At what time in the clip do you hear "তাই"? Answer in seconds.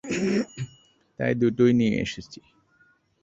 1.19-1.33